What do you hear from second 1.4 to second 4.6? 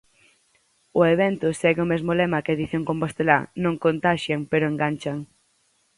segue o mesmo lema que a edición compostelá: "non contaxian